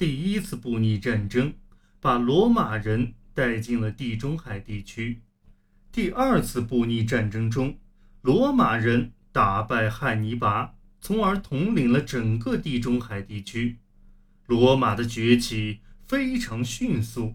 [0.00, 1.52] 第一次布匿战争
[2.00, 5.20] 把罗马人带进了地中海地区。
[5.92, 7.76] 第二次布匿战争中，
[8.22, 13.76] 罗马人打败汉尼拔，从而统领了整个地中海地区。
[14.46, 17.34] 罗马的崛起非常迅速。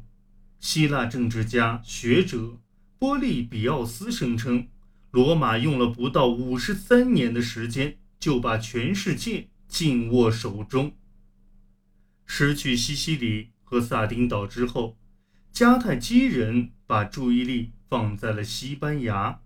[0.59, 2.57] 希腊政治家学者
[2.97, 4.67] 波利比奥斯声称，
[5.11, 10.93] 罗马用了不到五十三年的时间就把全世界紧握手中。
[12.25, 14.97] 失去西西里和萨丁岛之后，
[15.53, 19.39] 迦太基人把注意力放在了西班牙。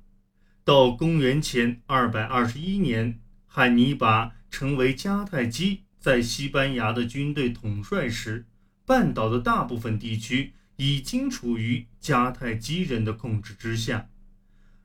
[0.63, 5.81] 到公元前二百二十一年，汉尼拔成为迦太基。
[5.99, 8.45] 在西班牙的军队统帅时，
[8.85, 14.07] 半岛的大部分地区已经处于迦太基人的控制之下。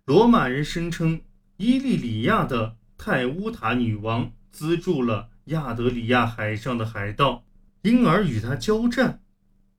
[0.06, 1.20] 罗马人声称，
[1.56, 7.44] 伊利里亚的泰乌塔女王资助了亚德里亚海上的海盗，
[7.84, 9.22] 因而与他交战。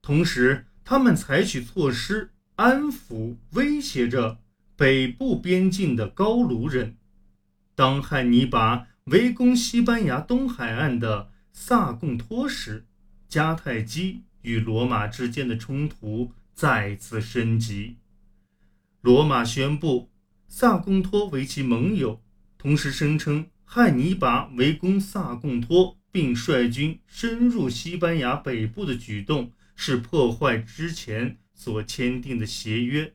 [0.01, 4.39] 同时，他们采取措施安抚、威胁着
[4.75, 6.97] 北部边境的高卢人。
[7.75, 8.87] 当汉尼拔。
[9.11, 12.87] 围攻西班牙东海岸的萨贡托时，
[13.29, 17.97] 迦太基与罗马之间的冲突再次升级。
[19.01, 20.09] 罗马宣布
[20.47, 22.19] 萨贡托为其盟友，
[22.57, 33.13] 同时声称汉尼拔围攻萨贡托并率军深入西班牙北部的举动是破坏之前所签订的协约。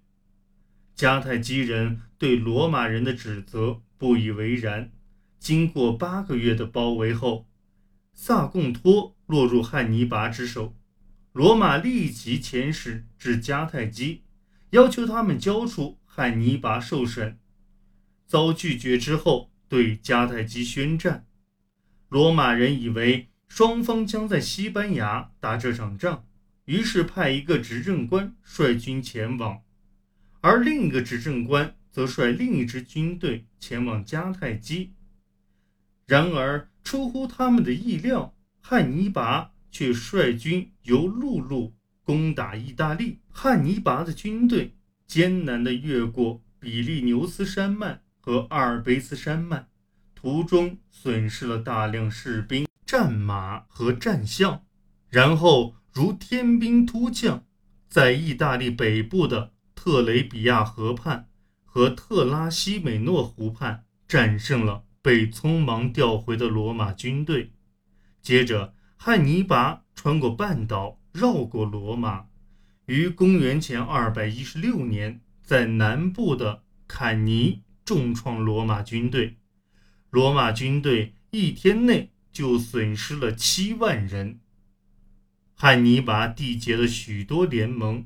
[0.94, 4.92] 迦太基人对罗马人的指责不以为然。
[5.38, 7.48] 经过八个月的包围后，
[8.12, 10.76] 萨贡托落入汉尼拔之手。
[11.32, 14.24] 罗马立即遣使至迦太基，
[14.72, 17.38] 要求他们交出汉尼拔受审。
[18.26, 21.24] 遭拒绝之后，对迦太基宣战。
[22.10, 26.26] 罗马人以为双方将在西班牙打这场仗，
[26.64, 29.62] 于是派一个执政官率军前往，
[30.40, 34.92] 而另一个执政官则率另一支军队前往迦太基。
[36.08, 43.20] 然而，出乎他们的意料，汉尼拔却率军由陆路攻打意大利。
[43.28, 44.74] 汉尼拔的军队
[45.06, 49.68] 艰难地越过比利牛斯山脉和阿尔卑斯山脉，
[50.20, 54.64] 途中损失了大量士兵、战马和战象，
[55.08, 57.44] 然后如天兵突降，
[57.88, 61.28] 在意大利北部的特雷比亚河畔
[61.64, 64.84] 和特拉西美诺湖畔战胜了。
[65.02, 67.54] 被匆忙调回的罗马军队，
[68.20, 72.26] 接着汉尼拔穿过半岛，绕过罗马，
[72.84, 79.38] 于公元前二百一十六年在南部的坎尼重创罗马军队。
[80.10, 84.40] 罗马军队一天内就损失了七万人。
[85.54, 88.04] 汉尼拔缔结了许多联盟，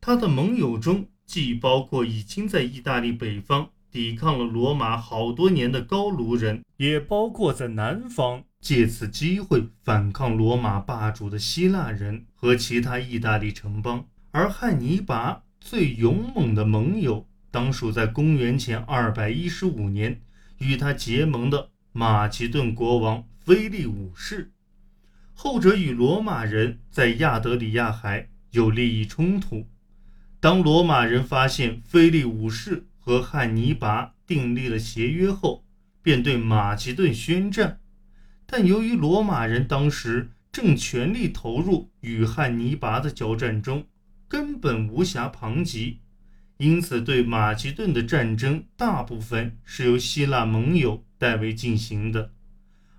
[0.00, 3.70] 他的盟友中既包括已经在意大利北方。
[3.88, 14.06] 抵抗了罗马好多年的高卢人，也包括在南方借此机会反抗罗马霸主的希腊人和其他意大利城邦。
[14.32, 20.20] 而汉尼拔最勇猛的盟友，当属在公元前二百一十五年
[20.58, 24.52] 与他结盟的马其顿国王菲利五世。
[25.34, 29.66] 后者与罗马人在亚德里亚海有利益冲突。
[30.40, 35.64] 当罗马人发现菲利五世，和汉尼拔订立了协约后，
[36.02, 37.80] 便对马其顿宣战。
[38.46, 43.86] 但由于罗马人当时正全力投入与汉尼拔的交战中，
[44.28, 46.00] 根本无暇旁及，
[46.58, 52.32] 因此对马其顿的战争大部分是由希腊盟友代为进行的。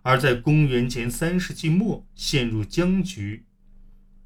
[0.01, 3.46] 而在公元前三世纪末陷入僵局，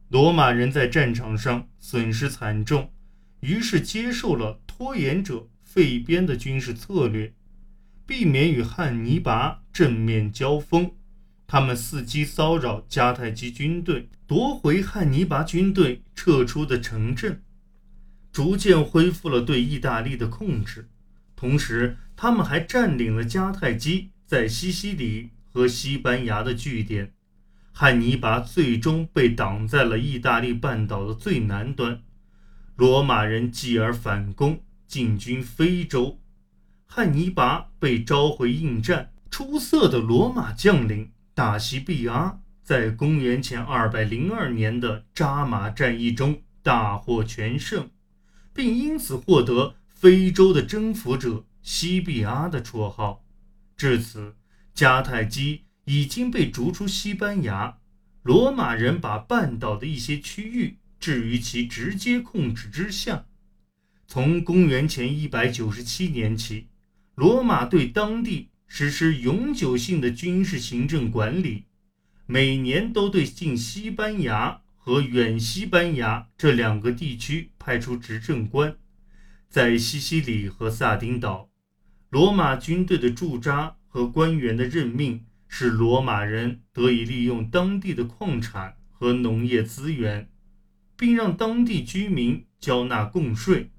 [0.10, 2.92] 罗马人在战场上损失惨重，
[3.40, 5.48] 于是接受了拖延者。
[5.64, 7.34] 费边的军事策略，
[8.06, 10.92] 避免与汉尼拔正面交锋。
[11.48, 17.42] 他们伺机骚扰迦太基军队，夺回汉尼拔军队撤出的城镇，
[18.32, 20.90] 逐渐恢复了对意大利的控制。
[21.36, 27.14] 同时，他们还占领了迦太基在西西里和西班牙的据点。
[27.72, 32.02] 汉尼拔最终被挡在了意大利半岛的最南端。
[32.76, 34.62] 罗马人继而反攻。
[34.88, 36.20] 进军非洲，
[36.86, 39.14] 汉尼拔被召回应战。
[39.30, 47.90] 出色的罗马将领大西庇阿在公元前202年的扎马战役中大获全胜，
[48.54, 53.24] 并因此获得非洲的征服者西庇阿的绰号。
[53.78, 54.36] 至此，
[54.76, 57.78] 迦太基已经被逐出西班牙。
[58.24, 63.26] 罗马人把半岛的一些区域置于其直接控制之下。
[64.08, 66.68] 从公元前一百九十七年起，
[67.16, 71.64] 罗马对当地实施永久性的军事行政管理，
[72.28, 78.76] 每年都对近西班牙和远西班牙这两个地区派出执政官。
[79.48, 81.52] 在西西里和萨丁岛，
[82.10, 90.32] 罗马军队的驻扎和官员的任命，使罗马人得以利用当地的矿产和农业资源，
[90.98, 93.70] 并让当地居民交纳贡税。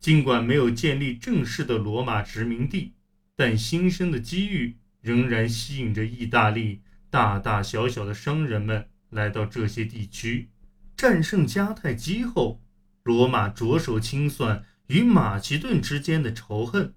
[0.00, 2.94] 尽管没有建立正式的罗马殖民地，
[3.36, 6.80] 但新生的机遇仍然吸引着意大利
[7.10, 10.48] 大大小小的商人们来到这些地区。
[10.96, 12.60] 战胜迦太基后，
[13.02, 16.94] 罗马着手清算与马其顿之间的仇恨。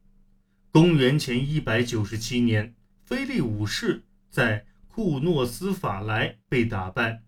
[0.71, 2.73] 公元前一百九十七年，
[3.03, 7.23] 腓力五世在库诺斯法莱被打败。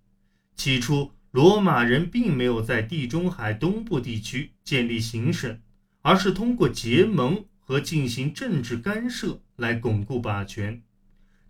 [0.55, 5.59] 起初，罗马人并没有在地中海东部地区建立行省。
[6.05, 10.83] 而是通过结盟和进行政治干涉来巩固霸权。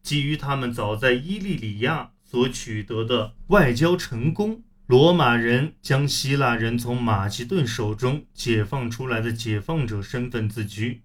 [0.04, 11.04] 基于他们早在伊利里亚所取得的外交成功，罗马人将希腊人从马其顿手中解放出来的解放者身份自居。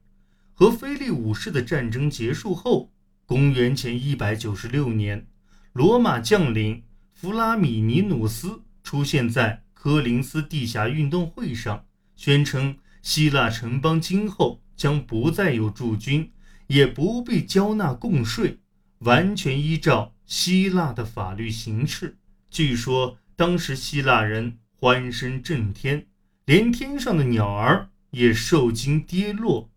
[0.54, 2.90] 和菲利五世的战争结束后，
[3.26, 5.26] 公元前一百九十六年，
[5.74, 6.82] 罗马将领
[7.12, 11.84] 弗拉米尼努斯出现在科林斯地下运动会上，
[12.16, 12.74] 宣称。
[13.02, 16.32] 希腊城邦今后将不再有驻军，
[16.68, 18.58] 也不必交纳贡税，
[19.00, 22.18] 完全依照希腊的法律形式。
[22.50, 26.06] 据说当时希腊人欢声震天，
[26.44, 29.70] 连天上的鸟儿也受惊跌落。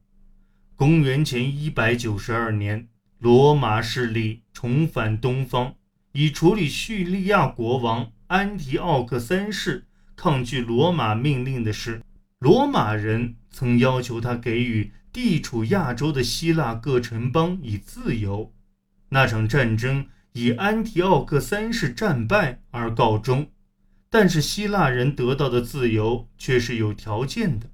[0.76, 5.76] 公元前一百九十二年，罗马势力重返东方，
[6.12, 9.86] 以处理叙利亚国王安提奥克三世
[10.18, 12.02] 抗拒罗马命令的事。
[12.40, 18.52] 罗马人曾要求他给予地处亚洲的希腊各城邦以自由。
[19.10, 23.48] 那场战争以安提奥克三世战败而告终，
[24.10, 27.70] 但是希腊人得到的自由却是有条件的：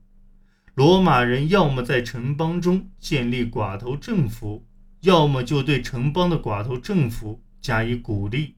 [0.75, 4.65] 罗马人要么在城邦中建立寡头政府，
[5.01, 8.55] 要么就对城邦的寡头政府加以鼓励。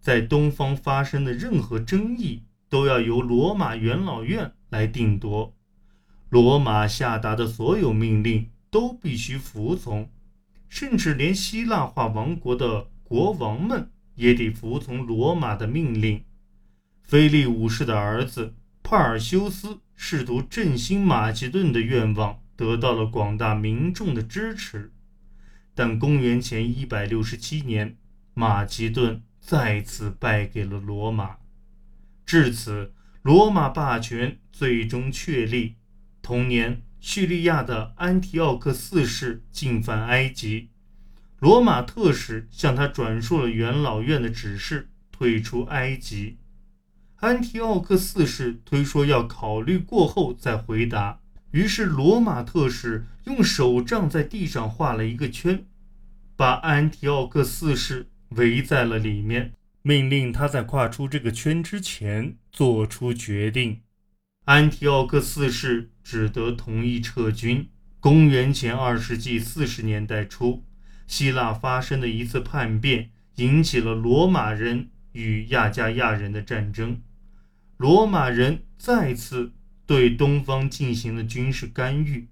[0.00, 4.52] 在东方发生的任何争议，都要由罗马元老院。
[4.70, 5.54] 来定夺，
[6.30, 10.10] 罗马下达的所有命令都必须服从，
[10.68, 16.24] 甚至连希腊化王国的国王们也得服从罗马的命令。
[17.02, 24.92] 菲利五世的儿子帕尔修斯试图振兴马其顿的愿望得到了广大民众的支持，
[25.74, 27.96] 但公元前一百六十七年，
[28.32, 31.36] 马其顿再次败给了罗马，
[32.26, 32.92] 至此。
[33.22, 35.76] 罗马霸权最终确立。
[36.20, 40.68] 同年，叙利亚的安提奥克四世进犯埃及，
[41.44, 46.38] 罗马特使向他转述了元老院的指示，退出埃及。
[47.16, 51.20] 安提奥克四世推说要考虑过后再回答，
[51.50, 55.66] 于是罗马特使用手杖在地上画了一个圈，
[56.34, 59.52] 把安提奥克四世围在了里面。
[59.82, 63.82] 命令他在跨出这个圈之前做出决定。
[64.46, 67.68] 安提奥克四世只得同意撤军。
[68.00, 70.64] 公元前二世纪四十年代初，
[71.06, 77.00] 希腊发生的一次叛变引起了罗马人与亚加亚人的战争。
[77.76, 79.52] 罗马人再次
[79.86, 82.28] 对东方进行了军事干预，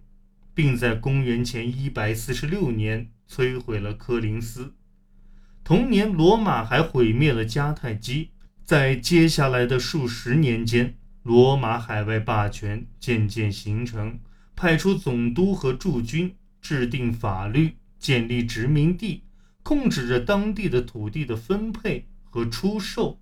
[0.55, 4.75] 并在公元前一百四十六年摧毁了科林斯。
[5.65, 8.31] 同年，罗马还毁灭了迦太基。
[8.65, 14.19] 在接下来的数十年间，罗马海外霸权渐渐形成，
[14.57, 19.23] 派出总督和驻军，制定法律，建立殖民地，
[19.63, 23.22] 控制着当地的土地的分配和出售。